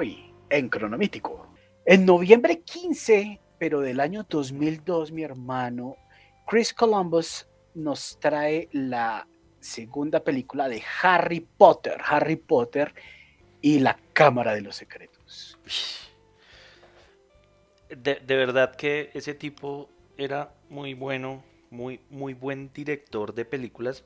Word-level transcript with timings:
hoy 0.00 0.32
en 0.48 0.70
Cronomítico. 0.70 1.46
En 1.84 2.06
noviembre 2.06 2.60
15, 2.60 3.38
pero 3.58 3.80
del 3.80 4.00
año 4.00 4.24
2002, 4.26 5.12
mi 5.12 5.24
hermano, 5.24 5.96
Chris 6.46 6.72
Columbus 6.72 7.46
nos 7.74 8.18
trae 8.18 8.70
la 8.72 9.28
segunda 9.60 10.20
película 10.20 10.70
de 10.70 10.82
Harry 11.02 11.40
Potter, 11.40 11.98
Harry 12.02 12.36
Potter 12.36 12.94
y 13.60 13.80
la 13.80 13.98
Cámara 14.14 14.54
de 14.54 14.62
los 14.62 14.76
Secretos. 14.76 15.58
De, 17.90 18.14
de 18.14 18.36
verdad 18.36 18.74
que 18.76 19.10
ese 19.12 19.34
tipo 19.34 19.90
era 20.16 20.54
muy 20.70 20.94
bueno, 20.94 21.44
muy, 21.68 22.00
muy 22.08 22.32
buen 22.32 22.72
director 22.72 23.34
de 23.34 23.44
películas, 23.44 24.04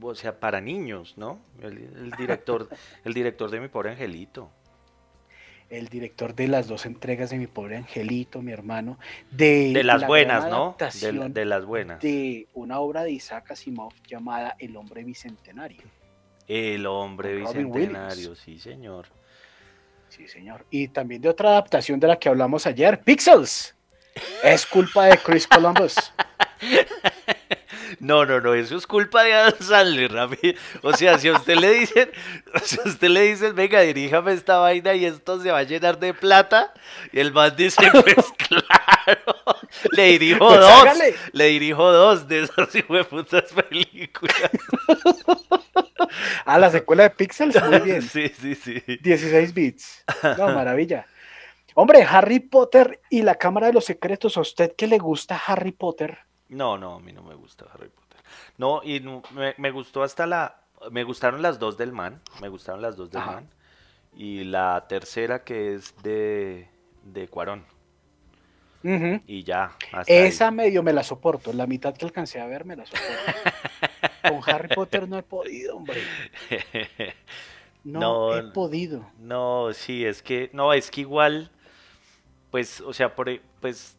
o 0.00 0.14
sea, 0.14 0.38
para 0.38 0.60
niños, 0.60 1.14
¿no? 1.16 1.40
El, 1.60 1.78
el 1.78 2.10
director, 2.12 2.68
el 3.04 3.12
director 3.12 3.50
de 3.50 3.58
Mi 3.58 3.66
Pobre 3.66 3.90
Angelito. 3.90 4.50
El 5.70 5.88
director 5.88 6.34
de 6.34 6.46
las 6.48 6.68
dos 6.68 6.86
entregas 6.86 7.30
de 7.30 7.38
Mi 7.38 7.46
Pobre 7.46 7.76
Angelito, 7.76 8.42
mi 8.42 8.52
hermano. 8.52 8.98
De, 9.30 9.72
De 9.72 9.82
las 9.82 10.02
la 10.02 10.06
buenas, 10.06 10.48
¿no? 10.48 10.76
De, 10.78 11.28
de 11.30 11.44
las 11.44 11.64
buenas. 11.64 12.00
de 12.00 12.46
una 12.54 12.78
obra 12.80 13.02
de 13.02 13.12
Isaac 13.12 13.50
Asimov 13.50 13.92
llamada 14.06 14.56
El 14.58 14.76
Hombre 14.76 15.02
Bicentenario. 15.04 15.82
El 16.46 16.86
hombre 16.86 17.36
bicentenario, 17.36 18.34
sí, 18.34 18.58
señor. 18.58 19.06
Sí, 20.10 20.28
señor. 20.28 20.66
Y 20.70 20.88
también 20.88 21.22
de 21.22 21.28
otra 21.30 21.50
adaptación 21.50 21.98
de 21.98 22.06
la 22.06 22.18
que 22.18 22.28
hablamos 22.28 22.66
ayer, 22.66 23.00
Pixels. 23.00 23.74
Es 24.42 24.66
culpa 24.66 25.06
de 25.06 25.18
Chris 25.18 25.46
Columbus. 25.46 25.94
No, 28.04 28.26
no, 28.26 28.38
no, 28.40 28.52
eso 28.52 28.76
es 28.76 28.86
culpa 28.86 29.22
de 29.22 29.32
Adam 29.32 29.54
Sandler, 29.60 30.12
Rami. 30.12 30.36
O 30.82 30.92
sea, 30.92 31.16
si 31.18 31.28
a 31.28 31.32
usted 31.32 31.56
le 31.56 31.70
dicen, 31.72 32.10
si 32.62 32.78
a 32.78 32.82
usted 32.88 33.08
le 33.08 33.22
dicen, 33.22 33.54
venga, 33.54 33.80
diríjame 33.80 34.32
esta 34.34 34.58
vaina 34.58 34.92
y 34.94 35.06
esto 35.06 35.40
se 35.40 35.50
va 35.50 35.58
a 35.58 35.62
llenar 35.62 35.98
de 35.98 36.12
plata, 36.12 36.74
y 37.12 37.20
el 37.20 37.32
man 37.32 37.54
dice, 37.56 37.82
pues 37.92 38.26
claro, 38.36 39.34
le 39.92 40.04
dirijo 40.18 40.46
Pues 40.46 40.60
dos, 40.60 40.70
hágale. 40.70 41.14
le 41.32 41.44
dirijo 41.46 41.90
dos 41.90 42.28
de 42.28 42.42
esas 42.42 42.68
putas 43.08 43.44
películas. 43.52 44.50
Ah, 46.44 46.58
la 46.58 46.70
secuela 46.70 47.04
de 47.04 47.10
Pixels, 47.10 47.60
muy 47.64 47.80
bien. 47.80 48.02
Sí, 48.02 48.28
sí, 48.28 48.54
sí. 48.54 48.82
16 49.02 49.54
bits. 49.54 50.04
No, 50.38 50.48
maravilla. 50.52 51.06
Hombre, 51.74 52.02
Harry 52.02 52.40
Potter 52.40 53.00
y 53.10 53.22
la 53.22 53.36
Cámara 53.36 53.68
de 53.68 53.72
los 53.72 53.86
Secretos. 53.86 54.36
¿A 54.36 54.42
usted 54.42 54.74
que 54.76 54.86
le 54.86 54.98
gusta 54.98 55.40
Harry 55.46 55.72
Potter? 55.72 56.18
No, 56.48 56.76
no, 56.78 56.96
a 56.96 57.00
mí 57.00 57.12
no 57.12 57.22
me 57.22 57.34
gusta 57.34 57.64
Harry 57.72 57.88
Potter. 57.88 58.03
No, 58.58 58.82
y 58.82 59.00
me, 59.34 59.54
me 59.58 59.70
gustó 59.70 60.02
hasta 60.02 60.26
la... 60.26 60.60
Me 60.90 61.04
gustaron 61.04 61.40
las 61.42 61.58
dos 61.58 61.78
del 61.78 61.92
man, 61.92 62.20
me 62.40 62.48
gustaron 62.48 62.82
las 62.82 62.96
dos 62.96 63.10
del 63.10 63.22
Ajá. 63.22 63.32
man. 63.32 63.48
Y 64.16 64.44
la 64.44 64.86
tercera 64.88 65.44
que 65.44 65.74
es 65.74 65.94
de, 66.02 66.68
de 67.04 67.28
Cuarón. 67.28 67.64
Y 69.26 69.44
ya, 69.44 69.72
hasta 69.92 70.20
ahí. 70.20 70.28
Esa 70.28 70.50
medio 70.50 70.82
me 70.82 70.92
la 70.92 71.02
soporto. 71.02 71.54
La 71.54 71.66
mitad 71.66 71.94
que 71.96 72.04
alcancé 72.04 72.38
a 72.40 72.46
ver 72.46 72.66
me 72.66 72.76
la 72.76 72.84
soporto. 72.84 73.06
Con 74.22 74.40
Harry 74.46 74.68
Potter 74.74 75.08
no 75.08 75.16
he 75.18 75.22
podido, 75.22 75.76
hombre. 75.76 76.00
No, 77.84 78.00
No, 78.00 78.36
he 78.36 78.42
podido. 78.44 79.06
No, 79.18 79.72
sí, 79.74 80.06
es 80.06 80.22
que, 80.22 80.48
no, 80.54 80.72
es 80.72 80.90
que 80.90 81.02
igual, 81.02 81.50
pues, 82.50 82.80
o 82.80 82.94
sea, 82.94 83.14
por, 83.14 83.28
e- 83.28 83.42
pues, 83.60 83.98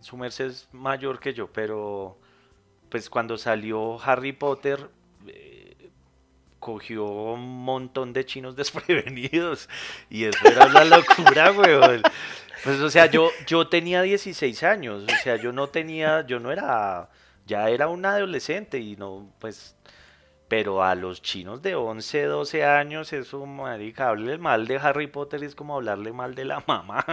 su 0.00 0.16
merced 0.16 0.46
es 0.46 0.68
mayor 0.72 1.20
que 1.20 1.32
yo, 1.32 1.46
pero, 1.52 2.18
pues, 2.94 3.10
cuando 3.10 3.36
salió 3.36 4.00
Harry 4.04 4.30
Potter, 4.30 4.88
eh, 5.26 5.90
cogió 6.60 7.04
un 7.04 7.64
montón 7.64 8.12
de 8.12 8.24
chinos 8.24 8.54
desprevenidos, 8.62 9.68
y 10.08 10.26
eso 10.26 10.38
era 10.46 10.66
una 10.66 10.84
locura, 10.84 11.50
weón. 11.50 12.02
Pues, 12.62 12.78
o 12.78 12.88
sea, 12.90 13.06
yo, 13.06 13.32
yo 13.48 13.66
tenía 13.66 14.00
16 14.00 14.62
años, 14.62 15.02
o 15.12 15.22
sea, 15.24 15.34
yo 15.34 15.50
no 15.50 15.66
tenía, 15.70 16.24
yo 16.24 16.38
no 16.38 16.52
era, 16.52 17.10
ya 17.48 17.68
era 17.68 17.88
un 17.88 18.06
adolescente, 18.06 18.78
y 18.78 18.94
no, 18.94 19.28
pues, 19.40 19.74
pero 20.56 20.84
a 20.84 20.94
los 20.94 21.20
chinos 21.20 21.62
de 21.62 21.74
11, 21.74 22.26
12 22.26 22.64
años, 22.64 23.12
eso, 23.12 23.44
marica, 23.44 24.10
hablarle 24.10 24.38
mal 24.38 24.68
de 24.68 24.76
Harry 24.76 25.08
Potter 25.08 25.42
es 25.42 25.56
como 25.56 25.74
hablarle 25.74 26.12
mal 26.12 26.36
de 26.36 26.44
la 26.44 26.62
mamá. 26.68 27.04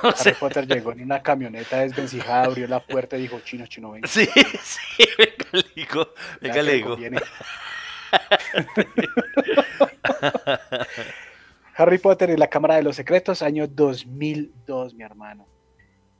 O 0.00 0.06
Harry 0.06 0.16
sea, 0.16 0.34
Potter 0.34 0.68
llegó 0.68 0.92
en 0.92 1.02
una 1.02 1.20
camioneta 1.20 1.80
desvencijada, 1.80 2.44
abrió 2.44 2.68
la 2.68 2.78
puerta 2.78 3.16
y 3.16 3.22
dijo, 3.22 3.40
chino, 3.40 3.66
chino, 3.66 3.90
venga. 3.90 4.06
sí, 4.06 4.26
sí, 4.62 5.04
venga, 5.18 5.44
le 5.50 5.64
digo, 5.74 6.08
venga, 6.40 6.62
le 6.62 6.72
digo. 6.74 6.90
conviene". 6.90 7.18
Harry 11.74 11.98
Potter 11.98 12.30
y 12.30 12.36
la 12.36 12.46
Cámara 12.46 12.76
de 12.76 12.84
los 12.84 12.94
Secretos, 12.94 13.42
año 13.42 13.66
2002, 13.66 14.94
mi 14.94 15.02
hermano. 15.02 15.48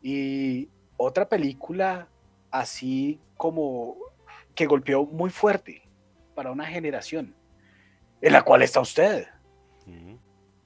Y 0.02 0.68
otra 0.96 1.28
película 1.28 2.08
así 2.50 3.20
como 3.36 3.96
que 4.56 4.66
golpeó 4.66 5.06
muy 5.06 5.30
fuerte 5.30 5.82
para 6.34 6.50
una 6.50 6.66
generación, 6.66 7.34
en 8.20 8.32
la 8.32 8.42
cual 8.42 8.62
está 8.62 8.80
usted. 8.80 9.26
Mm. 9.86 10.14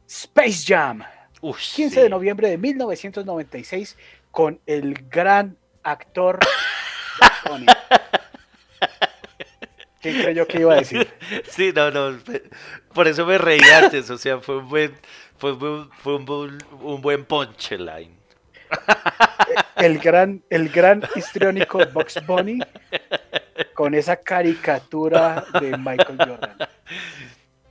Space 0.06 0.64
Jam, 0.66 1.02
Uy, 1.40 1.54
15 1.54 1.94
sí. 1.94 2.00
de 2.00 2.08
noviembre 2.08 2.48
de 2.48 2.58
1996, 2.58 3.96
con 4.30 4.60
el 4.66 4.94
gran 5.08 5.56
actor. 5.82 6.38
Tony. 7.44 7.66
¿Quién 10.00 10.22
creyó 10.22 10.46
que 10.46 10.60
iba 10.60 10.74
a 10.74 10.76
decir? 10.76 11.08
Sí, 11.48 11.72
no, 11.74 11.90
no, 11.90 12.18
pe- 12.20 12.44
por 12.94 13.08
eso 13.08 13.26
me 13.26 13.38
reí 13.38 13.60
antes, 13.60 14.08
o 14.10 14.18
sea, 14.18 14.38
fue 14.38 14.58
un 14.58 14.68
buen, 14.68 14.94
fue 15.38 15.52
un 15.52 15.58
buen, 15.58 15.90
fue 16.02 16.16
un 16.16 16.24
buen, 16.24 16.58
un 16.80 17.00
buen 17.00 17.24
punchline. 17.24 18.14
El 19.76 19.98
gran, 19.98 20.42
el 20.50 20.68
gran 20.68 21.02
histriónico 21.14 21.84
Bugs 21.92 22.24
Bunny 22.26 22.58
con 23.76 23.94
esa 23.94 24.16
caricatura 24.16 25.44
de 25.60 25.76
Michael 25.76 26.18
Jordan, 26.18 26.56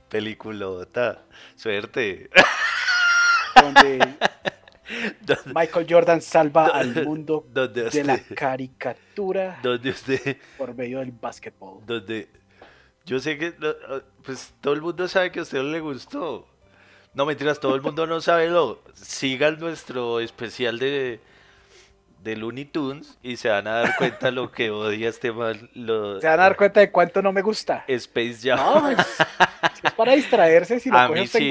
Peliculota, 0.08 1.24
suerte. 1.56 2.30
donde 3.60 3.98
Michael 5.52 5.86
Jordan 5.88 6.22
salva 6.22 6.68
al 6.68 7.04
mundo 7.04 7.44
de 7.48 8.04
la 8.04 8.18
caricatura 8.34 9.60
usted, 9.84 10.38
por 10.56 10.74
medio 10.74 11.00
del 11.00 11.10
básquetbol. 11.10 11.84
donde 11.84 12.28
yo 13.04 13.18
sé 13.18 13.36
que 13.36 13.52
no, 13.58 13.74
pues 14.22 14.54
todo 14.60 14.74
el 14.74 14.82
mundo 14.82 15.08
sabe 15.08 15.32
que 15.32 15.40
a 15.40 15.42
usted 15.42 15.60
le 15.60 15.80
gustó. 15.80 16.46
No 17.14 17.26
mentiras, 17.26 17.58
todo 17.58 17.74
el 17.74 17.82
mundo 17.82 18.06
no 18.06 18.20
sabe 18.20 18.48
lo. 18.48 18.82
Sigan 18.94 19.58
nuestro 19.58 20.20
especial 20.20 20.78
de 20.78 21.18
de 22.26 22.36
Looney 22.36 22.64
Tunes 22.64 23.16
y 23.22 23.36
se 23.36 23.48
van 23.48 23.68
a 23.68 23.82
dar 23.82 23.96
cuenta 23.96 24.32
lo 24.32 24.50
que 24.50 24.70
odia 24.70 25.08
este 25.08 25.30
man, 25.30 25.70
lo, 25.74 26.20
Se 26.20 26.26
van 26.26 26.40
a 26.40 26.42
dar 26.42 26.56
cuenta 26.58 26.80
de 26.80 26.90
cuánto 26.90 27.22
no 27.22 27.32
me 27.32 27.40
gusta. 27.40 27.84
Space 27.86 28.38
Jam. 28.42 28.58
No, 28.58 28.80
pues, 28.82 29.06
es 29.84 29.92
para 29.92 30.12
distraerse 30.12 30.80
si 30.80 30.90
lo 30.90 30.98
a 30.98 31.08
mí 31.08 31.26
sí, 31.28 31.50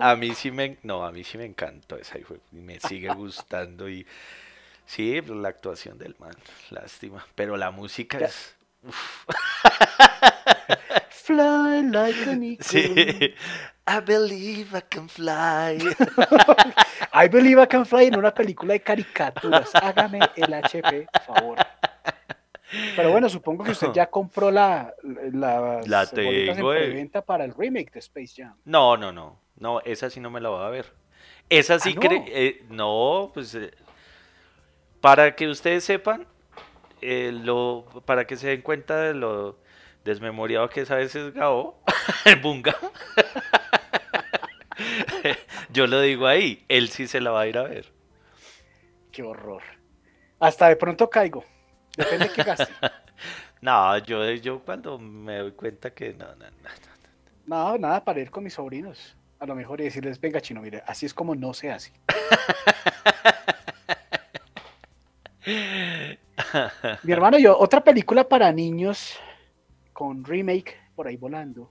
a 0.00 0.16
mí 0.16 0.34
sí 0.34 0.50
me, 0.50 0.76
no, 0.82 1.06
a 1.06 1.12
mí 1.12 1.22
sí 1.22 1.38
me 1.38 1.44
encantó 1.44 1.96
esa 1.96 2.18
me 2.50 2.80
sigue 2.80 3.08
gustando 3.14 3.88
y 3.88 4.04
sí, 4.84 5.22
pues, 5.22 5.38
la 5.38 5.50
actuación 5.50 5.96
del 5.98 6.16
man, 6.18 6.34
lástima, 6.70 7.24
pero 7.36 7.56
la 7.56 7.70
música 7.70 8.18
Ya. 8.18 8.26
es 8.26 8.56
Fly 11.10 11.82
like 11.90 12.30
an 12.30 12.42
eagle. 12.42 12.64
sí. 12.64 13.34
I 13.90 14.00
believe 14.00 14.76
I 14.76 14.82
can 14.88 15.08
fly. 15.08 15.78
I 17.12 17.26
Believe 17.28 17.58
I 17.62 17.66
Can 17.66 17.86
Fly 17.86 18.06
en 18.08 18.16
una 18.18 18.34
película 18.34 18.74
de 18.74 18.80
caricaturas. 18.80 19.70
Hágame 19.74 20.20
el 20.36 20.52
HP, 20.52 21.08
por 21.10 21.22
favor. 21.22 21.58
Pero 22.94 23.10
bueno, 23.10 23.28
supongo 23.30 23.64
que 23.64 23.70
usted 23.70 23.92
ya 23.94 24.10
compró 24.10 24.50
la, 24.50 24.92
la, 25.32 25.80
La 25.86 26.02
en 26.02 26.10
tengo, 26.54 26.74
eh. 26.74 26.78
preventa 26.80 27.22
para 27.22 27.44
el 27.44 27.54
remake 27.54 27.90
de 27.92 28.00
Space 28.00 28.34
Jam. 28.36 28.54
No, 28.66 28.98
no, 28.98 29.10
no, 29.10 29.40
no, 29.56 29.80
esa 29.80 30.10
sí 30.10 30.20
no 30.20 30.28
me 30.30 30.40
la 30.40 30.50
voy 30.50 30.64
a 30.66 30.68
ver. 30.68 30.92
Esa 31.48 31.78
sí 31.78 31.94
¿no? 31.94 32.02
cre- 32.02 32.24
eh, 32.28 32.64
no, 32.68 33.30
pues 33.32 33.54
eh, 33.54 33.70
para 35.00 35.34
que 35.34 35.48
ustedes 35.48 35.82
sepan, 35.82 36.26
eh, 37.00 37.30
lo, 37.32 37.86
para 38.04 38.26
que 38.26 38.36
se 38.36 38.48
den 38.48 38.60
cuenta 38.60 39.00
de 39.00 39.14
lo 39.14 39.56
desmemoriado 40.04 40.68
que 40.68 40.82
es 40.82 40.90
a 40.90 40.96
veces 40.96 41.32
Gao, 41.32 41.80
el 42.26 42.36
Bunga. 42.36 42.76
Yo 45.78 45.86
lo 45.86 46.00
digo 46.00 46.26
ahí, 46.26 46.64
él 46.66 46.88
sí 46.88 47.06
se 47.06 47.20
la 47.20 47.30
va 47.30 47.42
a 47.42 47.46
ir 47.46 47.56
a 47.56 47.62
ver. 47.62 47.92
Qué 49.12 49.22
horror. 49.22 49.62
Hasta 50.40 50.66
de 50.70 50.74
pronto 50.74 51.08
caigo. 51.08 51.44
Depende 51.96 52.24
de 52.26 52.32
qué 52.32 52.42
gaste. 52.42 52.72
No, 53.60 53.96
yo, 53.98 54.28
yo 54.32 54.58
cuando 54.64 54.98
me 54.98 55.38
doy 55.38 55.52
cuenta 55.52 55.90
que 55.94 56.14
no, 56.14 56.26
no, 56.34 56.46
no. 56.50 56.70
No, 57.46 57.78
nada 57.78 58.04
para 58.04 58.18
ir 58.20 58.28
con 58.28 58.42
mis 58.42 58.54
sobrinos. 58.54 59.16
A 59.38 59.46
lo 59.46 59.54
mejor 59.54 59.80
y 59.80 59.84
decirles, 59.84 60.20
venga 60.20 60.40
chino, 60.40 60.60
mire, 60.62 60.82
así 60.84 61.06
es 61.06 61.14
como 61.14 61.36
no 61.36 61.54
se 61.54 61.70
hace. 61.70 61.92
Mi 67.04 67.12
hermano 67.12 67.38
yo, 67.38 67.56
otra 67.56 67.84
película 67.84 68.28
para 68.28 68.50
niños 68.50 69.16
con 69.92 70.24
remake 70.24 70.76
por 70.96 71.06
ahí 71.06 71.16
volando 71.16 71.70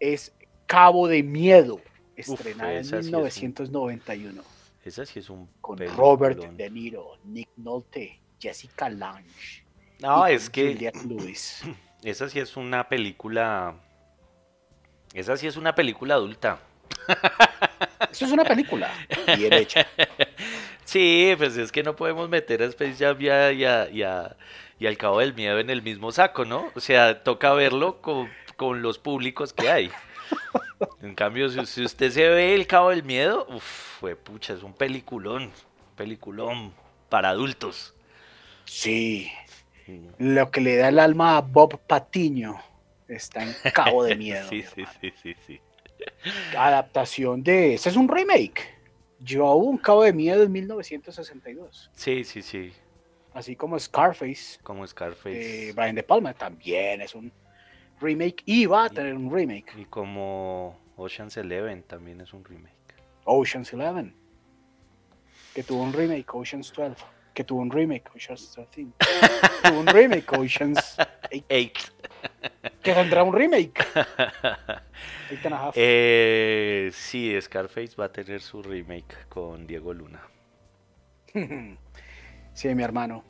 es 0.00 0.34
Cabo 0.66 1.08
de 1.08 1.22
Miedo. 1.22 1.80
Estrenada 2.16 2.72
en 2.72 2.78
esa 2.78 2.90
sí 2.90 2.96
es 2.98 3.04
un- 3.06 3.10
1991, 3.12 4.42
Esa 4.84 5.04
sí 5.06 5.18
es 5.18 5.30
un 5.30 5.48
con. 5.60 5.78
Robert 5.96 6.38
De 6.38 6.70
Niro, 6.70 7.18
Nick 7.24 7.48
Nolte, 7.56 8.20
Jessica 8.40 8.88
Lange. 8.88 9.64
No, 10.00 10.28
y 10.28 10.32
es 10.34 10.48
que 10.50 10.72
Juliette 10.74 11.04
Lewis. 11.04 11.62
esa 12.02 12.28
sí 12.28 12.38
es 12.38 12.56
una 12.56 12.88
película. 12.88 13.74
Esa 15.14 15.36
sí 15.36 15.46
es 15.46 15.56
una 15.56 15.74
película 15.74 16.14
adulta. 16.14 16.58
Eso 18.10 18.26
es 18.26 18.32
una 18.32 18.44
película 18.44 18.90
bien 19.36 19.52
hecha. 19.52 19.86
Sí, 20.84 21.34
pues 21.36 21.56
es 21.56 21.72
que 21.72 21.82
no 21.82 21.96
podemos 21.96 22.28
meter 22.28 22.62
a 22.62 22.66
Space 22.66 22.94
Jam 23.04 23.20
y, 23.20 23.28
a- 23.28 23.50
y 23.52 23.64
a- 23.64 23.90
y 23.90 24.02
a- 24.04 24.36
y 24.78 24.86
al 24.86 24.96
Cabo 24.96 25.18
del 25.18 25.34
Miedo 25.34 25.58
en 25.58 25.68
el 25.68 25.82
mismo 25.82 26.12
saco, 26.12 26.44
¿no? 26.44 26.70
O 26.76 26.80
sea, 26.80 27.24
toca 27.24 27.52
verlo 27.54 28.00
con, 28.00 28.30
con 28.56 28.82
los 28.82 28.96
públicos 29.00 29.52
que 29.52 29.68
hay. 29.68 29.90
En 31.02 31.14
cambio, 31.14 31.48
si, 31.48 31.64
si 31.66 31.84
usted 31.84 32.10
se 32.10 32.28
ve 32.28 32.54
el 32.54 32.66
Cabo 32.66 32.90
del 32.90 33.02
Miedo, 33.02 33.46
uff, 33.48 33.98
fue 34.00 34.16
pucha, 34.16 34.54
es 34.54 34.62
un 34.62 34.72
peliculón, 34.72 35.50
peliculón 35.96 36.72
para 37.08 37.30
adultos. 37.30 37.94
Sí, 38.64 39.30
lo 40.18 40.50
que 40.50 40.60
le 40.60 40.76
da 40.76 40.88
el 40.88 40.98
alma 40.98 41.36
a 41.36 41.40
Bob 41.40 41.78
Patiño 41.86 42.60
está 43.08 43.42
en 43.42 43.54
Cabo 43.72 44.04
de 44.04 44.16
Miedo. 44.16 44.48
Sí, 44.48 44.62
sí, 44.62 44.84
sí, 45.00 45.12
sí, 45.22 45.34
sí. 45.46 45.60
Adaptación 46.56 47.42
de. 47.42 47.74
Ese 47.74 47.88
es 47.88 47.96
un 47.96 48.08
remake. 48.08 48.74
Yo 49.20 49.54
un 49.54 49.78
Cabo 49.78 50.02
de 50.02 50.12
Miedo 50.12 50.42
en 50.42 50.52
1962. 50.52 51.90
Sí, 51.94 52.24
sí, 52.24 52.42
sí, 52.42 52.72
Así 53.32 53.54
como 53.54 53.78
Scarface 53.78 54.58
como 54.62 54.86
Scarface. 54.86 55.72
Brian 55.74 55.94
De 55.94 56.02
Palma 56.02 56.32
también 56.32 57.02
es 57.02 57.14
un 57.14 57.30
remake 58.00 58.42
y 58.46 58.66
va 58.66 58.84
a 58.84 58.90
tener 58.90 59.14
un 59.14 59.30
remake. 59.32 59.72
Y 59.76 59.84
como 59.86 60.78
Ocean's 60.96 61.36
Eleven 61.36 61.82
también 61.82 62.20
es 62.20 62.32
un 62.32 62.44
remake. 62.44 62.74
Ocean's 63.24 63.72
Eleven, 63.72 64.14
que 65.54 65.62
tuvo 65.62 65.82
un 65.82 65.92
remake, 65.92 66.32
Ocean's 66.34 66.72
12, 66.72 66.96
que 67.34 67.44
tuvo 67.44 67.60
un 67.60 67.70
remake, 67.70 68.08
Ocean's 68.14 68.52
13, 68.52 68.86
tuvo 69.64 69.80
un 69.80 69.86
remake, 69.86 70.32
Ocean's 70.32 70.96
8, 71.32 71.44
Eight. 71.48 71.78
que 72.82 72.94
tendrá 72.94 73.22
un 73.24 73.34
remake. 73.34 73.84
Eight 75.30 75.44
and 75.44 75.54
a 75.54 75.66
half. 75.66 75.74
Eh, 75.76 76.90
sí, 76.92 77.36
Scarface 77.40 77.96
va 77.98 78.04
a 78.06 78.12
tener 78.12 78.40
su 78.40 78.62
remake 78.62 79.26
con 79.28 79.66
Diego 79.66 79.92
Luna. 79.92 80.22
Sí, 82.54 82.74
mi 82.74 82.82
hermano. 82.82 83.22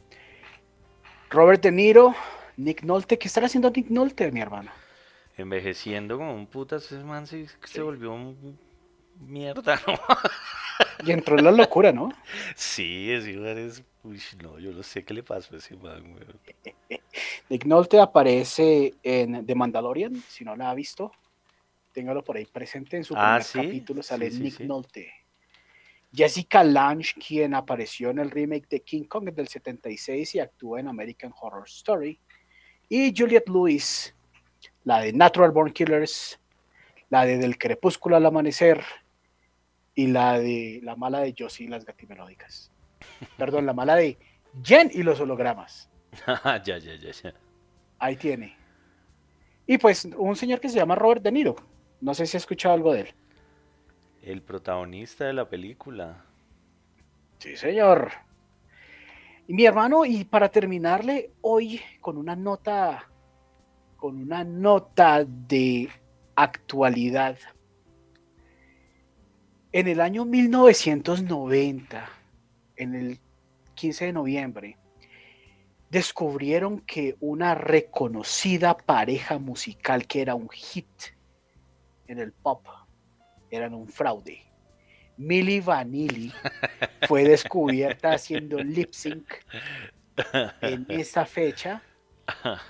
Robert 1.30 1.60
De 1.60 1.72
Niro, 1.72 2.14
Nick 2.56 2.82
Nolte, 2.82 3.18
¿qué 3.18 3.28
estará 3.28 3.46
haciendo 3.46 3.70
Nick 3.70 3.90
Nolte, 3.90 4.30
mi 4.32 4.40
hermano? 4.40 4.70
Envejeciendo 5.36 6.16
como 6.16 6.34
un 6.34 6.46
putas, 6.46 6.84
ese 6.86 7.04
man 7.04 7.26
se, 7.26 7.46
se 7.64 7.82
volvió 7.82 8.12
un 8.14 8.58
mierda, 9.20 9.80
¿no? 9.86 9.94
Y 11.06 11.12
entró 11.12 11.38
en 11.38 11.44
la 11.44 11.52
locura, 11.52 11.92
¿no? 11.92 12.10
Sí, 12.54 13.10
ese 13.10 13.34
man 13.34 13.56
es... 13.58 13.82
Uy, 14.02 14.20
no, 14.42 14.58
yo 14.58 14.72
no 14.72 14.82
sé 14.82 15.04
qué 15.04 15.12
le 15.14 15.22
pasó 15.22 15.54
a 15.54 15.58
ese 15.58 15.76
man, 15.76 16.02
weón. 16.14 16.40
Nick 17.50 17.64
Nolte 17.64 17.98
aparece 18.00 18.94
en 19.02 19.44
The 19.46 19.54
Mandalorian, 19.54 20.14
si 20.28 20.44
no 20.44 20.54
la 20.56 20.70
ha 20.70 20.74
visto, 20.74 21.12
téngalo 21.92 22.22
por 22.24 22.36
ahí 22.36 22.46
presente 22.46 22.96
en 22.96 23.04
su 23.04 23.14
Ah, 23.14 23.38
primer 23.38 23.42
¿sí? 23.42 23.58
capítulo, 23.58 24.02
sale 24.02 24.30
Sí, 24.30 24.36
sí, 24.36 24.42
Nick 24.42 24.56
sí. 24.58 24.64
Nolte. 24.64 25.12
Jessica 26.12 26.62
Lange, 26.64 27.14
quien 27.14 27.54
apareció 27.54 28.10
en 28.10 28.18
el 28.20 28.30
remake 28.30 28.68
de 28.68 28.80
King 28.82 29.04
Kong 29.04 29.30
del 29.32 29.48
76 29.48 30.34
y 30.34 30.40
actúa 30.40 30.80
en 30.80 30.88
American 30.88 31.32
Horror 31.38 31.66
Story. 31.66 32.18
Y 32.88 33.12
Juliette 33.16 33.48
Lewis, 33.48 34.14
la 34.84 35.00
de 35.00 35.12
Natural 35.12 35.50
Born 35.50 35.72
Killers, 35.72 36.38
la 37.10 37.24
de 37.24 37.38
Del 37.38 37.58
Crepúsculo 37.58 38.16
al 38.16 38.26
Amanecer 38.26 38.84
y 39.94 40.08
la 40.08 40.38
de 40.38 40.80
la 40.82 40.94
mala 40.94 41.20
de 41.20 41.34
Josie 41.36 41.66
y 41.66 41.68
las 41.68 41.84
gatimelódicas. 41.84 42.70
Perdón, 43.36 43.66
la 43.66 43.72
mala 43.72 43.96
de 43.96 44.18
Jen 44.62 44.90
y 44.92 45.02
los 45.02 45.20
hologramas. 45.20 45.88
ya, 46.26 46.62
ya, 46.62 46.78
ya, 46.78 46.96
ya. 46.96 47.34
Ahí 47.98 48.16
tiene. 48.16 48.56
Y 49.66 49.78
pues 49.78 50.04
un 50.04 50.36
señor 50.36 50.60
que 50.60 50.68
se 50.68 50.76
llama 50.76 50.94
Robert 50.94 51.22
De 51.22 51.32
Niro. 51.32 51.56
No 52.00 52.14
sé 52.14 52.26
si 52.26 52.36
ha 52.36 52.38
escuchado 52.38 52.74
algo 52.74 52.92
de 52.92 53.00
él. 53.00 53.14
El 54.22 54.42
protagonista 54.42 55.24
de 55.24 55.32
la 55.32 55.48
película. 55.48 56.24
Sí, 57.38 57.56
señor. 57.56 58.12
Y 59.48 59.54
mi 59.54 59.64
hermano, 59.64 60.04
y 60.04 60.24
para 60.24 60.48
terminarle 60.48 61.30
hoy 61.40 61.80
con 62.00 62.16
una 62.16 62.34
nota, 62.34 63.08
con 63.96 64.20
una 64.20 64.42
nota 64.42 65.24
de 65.24 65.88
actualidad. 66.34 67.38
En 69.70 69.86
el 69.86 70.00
año 70.00 70.24
1990, 70.24 72.08
en 72.76 72.94
el 72.94 73.20
15 73.74 74.06
de 74.06 74.12
noviembre, 74.12 74.78
descubrieron 75.90 76.80
que 76.80 77.16
una 77.20 77.54
reconocida 77.54 78.76
pareja 78.76 79.38
musical 79.38 80.08
que 80.08 80.22
era 80.22 80.34
un 80.34 80.48
hit 80.48 80.88
en 82.08 82.18
el 82.18 82.32
pop 82.32 82.66
eran 83.50 83.74
un 83.74 83.86
fraude. 83.86 84.42
Milli 85.16 85.60
Vanilli 85.60 86.32
fue 87.06 87.24
descubierta 87.24 88.12
haciendo 88.12 88.58
lip 88.58 88.92
sync 88.92 89.34
en 90.60 90.86
esa 90.88 91.24
fecha 91.24 91.82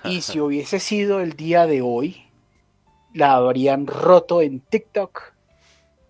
y 0.03 0.21
si 0.21 0.39
hubiese 0.39 0.79
sido 0.79 1.19
el 1.21 1.33
día 1.33 1.65
de 1.65 1.81
hoy, 1.81 2.29
la 3.13 3.33
habrían 3.33 3.87
roto 3.87 4.41
en 4.41 4.59
TikTok, 4.59 5.33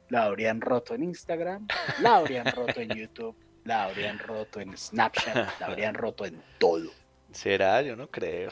la 0.09 0.23
habrían 0.23 0.61
roto 0.61 0.93
en 0.93 1.03
Instagram, 1.03 1.67
la 2.01 2.17
habrían 2.17 2.45
roto 2.51 2.81
en 2.81 2.89
YouTube, 2.89 3.35
la 3.63 3.85
habrían 3.85 4.19
roto 4.19 4.59
en 4.59 4.77
Snapchat, 4.77 5.59
la 5.59 5.67
habrían 5.67 5.93
roto 5.93 6.25
en 6.25 6.41
todo. 6.57 6.89
¿Será? 7.31 7.81
Yo 7.81 7.95
no 7.95 8.07
creo. 8.09 8.51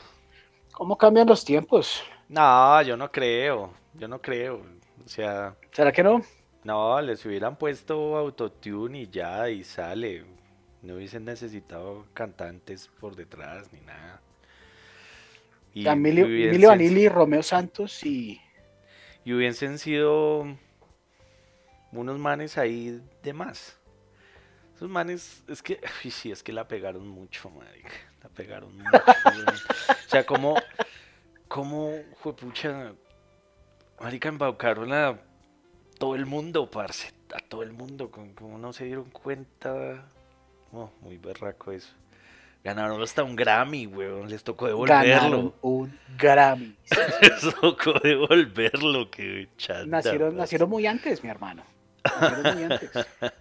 ¿Cómo 0.71 0.97
cambian 0.97 1.27
los 1.27 1.43
tiempos? 1.45 2.03
No, 2.27 2.81
yo 2.81 2.97
no 2.97 3.11
creo. 3.11 3.73
Yo 3.93 4.07
no 4.07 4.21
creo. 4.21 4.61
O 5.05 5.07
sea, 5.07 5.55
¿Será 5.71 5.91
que 5.91 6.03
no? 6.03 6.21
No, 6.65 6.99
les 6.99 7.25
hubieran 7.25 7.55
puesto 7.55 8.17
autotune 8.17 9.03
y 9.03 9.07
ya, 9.07 9.49
y 9.49 9.63
sale. 9.63 10.25
No 10.81 10.95
hubiesen 10.95 11.23
necesitado 11.23 12.05
cantantes 12.13 12.89
por 12.99 13.15
detrás 13.15 13.71
ni 13.71 13.79
nada. 13.81 14.19
Y, 15.73 15.85
Vanilli, 15.85 17.07
Romeo 17.07 17.43
Santos 17.43 18.03
y 18.05 18.41
y 19.25 19.33
hubiesen 19.33 19.79
sido 19.79 20.45
unos 21.91 22.19
manes 22.19 22.57
ahí 22.57 23.01
de 23.23 23.33
más. 23.33 23.77
Esos 24.75 24.89
manes, 24.89 25.43
es 25.47 25.61
que, 25.61 25.79
uy, 26.05 26.11
sí, 26.11 26.31
es 26.31 26.43
que 26.43 26.53
la 26.53 26.67
pegaron 26.67 27.07
mucho, 27.07 27.49
marica. 27.49 27.91
La 28.23 28.29
pegaron 28.29 28.77
mucho. 28.77 29.03
o 29.89 30.09
sea, 30.09 30.25
como, 30.25 30.55
como, 31.47 31.91
juepucha, 32.21 32.93
marica, 33.99 34.29
embaucaron 34.29 34.93
a 34.93 35.19
todo 35.97 36.15
el 36.15 36.25
mundo, 36.25 36.69
parce. 36.69 37.13
A 37.33 37.39
todo 37.39 37.63
el 37.63 37.73
mundo, 37.73 38.11
como, 38.11 38.57
no 38.57 38.71
se 38.73 38.85
dieron 38.85 39.05
cuenta. 39.09 40.05
Oh, 40.71 40.89
muy 41.01 41.17
berraco 41.17 41.71
eso. 41.71 41.89
Ganaron 42.63 43.01
hasta 43.01 43.23
un 43.23 43.35
Grammy, 43.35 43.85
weón. 43.87 44.29
Les 44.29 44.43
tocó 44.43 44.67
devolverlo. 44.67 45.07
ganaron 45.15 45.53
un 45.61 45.99
Grammy. 46.17 46.75
Les 47.21 47.55
tocó 47.61 47.93
devolverlo, 47.99 49.09
que 49.11 49.49
chanda. 49.57 49.97
Nacieron, 49.97 50.35
nacieron 50.35 50.69
muy 50.69 50.87
antes, 50.87 51.23
mi 51.23 51.29
hermano. 51.29 51.63
Nacieron 52.03 52.55
muy 52.55 52.63
antes. 52.63 52.91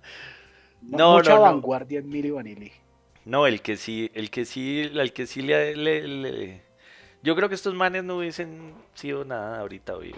No, 0.83 0.99
No, 0.99 1.13
mucha 1.15 1.31
no, 1.31 1.37
no. 1.37 1.43
vanguardia 1.43 2.01
en 2.01 2.09
Milli 2.11 2.31
Vanilli. 2.31 2.71
No, 3.25 3.47
el 3.47 3.63
que 3.63 3.79
sí, 3.79 4.11
el 4.13 4.29
que 4.31 4.45
sí, 4.45 4.83
el 4.83 5.15
que 5.15 5.27
sí 5.27 5.41
le, 5.41 5.75
le- 5.75 6.07
le- 6.07 6.63
Yo 7.23 7.35
creo 7.35 7.49
que 7.49 7.55
estos 7.55 7.73
manes 7.75 8.05
no 8.05 8.19
hubiesen 8.19 8.75
sido 8.93 9.25
nada 9.25 9.61
ahorita 9.61 9.97
hoy. 9.97 10.15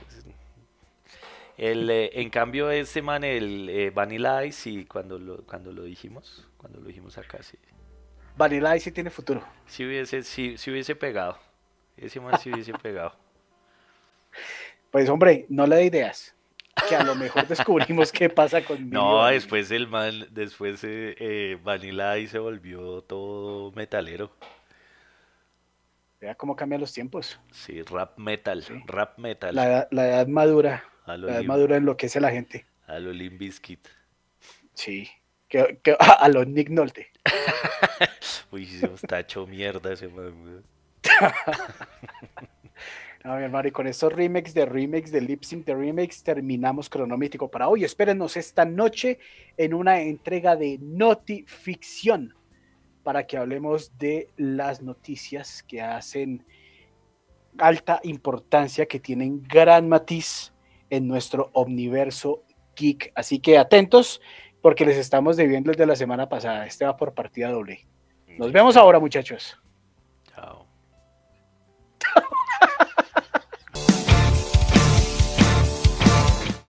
El, 1.57 1.89
eh, 1.89 2.11
en 2.21 2.29
cambio, 2.31 2.71
ese 2.71 3.01
man, 3.03 3.25
el 3.25 3.69
eh, 3.71 3.91
Vanilla 3.91 4.45
Ice, 4.45 4.61
sí, 4.61 4.85
cuando 4.85 5.19
lo, 5.19 5.45
cuando 5.47 5.73
lo 5.73 5.83
dijimos, 5.85 6.47
cuando 6.59 6.81
lo 6.81 6.87
dijimos 6.87 7.17
acá, 7.17 7.43
sí. 7.43 7.59
Vanilla 8.37 8.77
Ice 8.77 8.85
sí 8.85 8.93
tiene 8.93 9.09
futuro. 9.11 9.43
Sí 9.67 9.85
hubiese, 9.87 10.23
sí 10.23 10.57
hubiese 10.71 10.95
pegado. 10.95 11.39
Ese 11.97 12.21
man 12.21 12.39
sí 12.39 12.53
hubiese 12.53 12.73
pegado. 12.83 13.15
Pues 14.91 15.09
hombre, 15.09 15.47
no 15.49 15.67
le 15.67 15.77
dé 15.77 15.85
ideas. 15.87 16.35
Que 16.89 16.95
a 16.97 17.03
lo 17.03 17.15
mejor 17.15 17.47
descubrimos 17.49 18.13
qué 18.13 18.29
pasa 18.29 18.63
con 18.63 18.91
No, 18.91 19.25
después 19.27 19.71
el 19.71 19.89
man, 19.89 20.27
después 20.31 20.81
eh, 20.85 21.59
Vanilla 21.63 22.19
Ice 22.19 22.33
se 22.33 22.39
volvió 22.39 23.01
todo 23.01 23.73
metalero. 23.73 24.31
Vea 26.21 26.35
cómo 26.35 26.55
cambian 26.55 26.81
los 26.83 26.93
tiempos. 26.93 27.41
Sí, 27.51 27.81
rap 27.83 28.19
metal, 28.19 28.63
Sí. 28.63 28.75
rap 28.87 29.19
metal. 29.19 29.55
La, 29.55 29.89
la 29.91 30.09
edad 30.09 30.27
madura. 30.27 30.85
A 31.07 31.17
lo 31.17 31.45
madura 31.45 31.77
enloquece 31.77 32.19
a 32.19 32.23
la 32.23 32.31
gente. 32.31 32.67
a 32.87 32.99
lo 32.99 33.13
Limp 33.13 33.39
Bizkit. 33.39 33.89
Sí. 34.75 35.09
Que, 35.49 35.79
que- 35.83 35.97
a 35.99 36.29
los 36.29 36.47
Nick 36.47 36.69
Nolte. 36.71 37.11
Uy, 38.51 38.67
se 38.67 38.87
está 38.87 39.21
hecho 39.21 39.47
mierda 39.47 39.93
ese 39.93 40.09
man, 40.09 40.35
weón. 40.43 40.65
A 43.25 43.35
ver, 43.35 43.51
Mario, 43.51 43.73
con 43.73 43.89
estos 43.89 44.13
remakes 44.13 44.55
de 44.55 44.67
remakes 44.67 45.11
de 45.11 45.21
lip 45.21 45.43
sync 45.43 45.67
de 45.67 45.75
remakes 45.75 46.23
terminamos 46.23 46.89
cronómítico 46.89 47.51
para 47.51 47.67
hoy. 47.69 47.83
Espérenos 47.83 48.37
esta 48.37 48.65
noche 48.65 49.19
en 49.57 49.75
una 49.75 50.01
entrega 50.01 50.55
de 50.55 50.79
Notificción 50.81 52.35
para 53.03 53.27
que 53.27 53.37
hablemos 53.37 53.99
de 53.99 54.31
las 54.37 54.81
noticias 54.81 55.65
que 55.65 55.83
hacen 55.83 56.45
alta 57.59 57.99
importancia, 58.05 58.87
que 58.87 59.01
tienen 59.01 59.43
gran 59.43 59.89
matiz 59.89 60.53
en 60.90 61.09
nuestro 61.09 61.50
omniverso 61.52 62.45
geek. 62.75 63.12
Así 63.14 63.40
que 63.40 63.59
atentos 63.59 64.21
porque 64.61 64.85
les 64.85 64.97
estamos 64.97 65.37
debiendo 65.37 65.71
el 65.71 65.76
de 65.76 65.87
la 65.87 65.97
semana 65.97 66.28
pasada. 66.28 66.66
Este 66.66 66.85
va 66.85 66.97
por 66.97 67.14
partida 67.14 67.50
doble. 67.50 67.87
Nos 68.38 68.52
vemos 68.52 68.76
ahora, 68.76 68.99
muchachos. 68.99 69.57